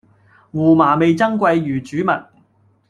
[0.51, 2.25] 胡麻味噌鮭魚煮物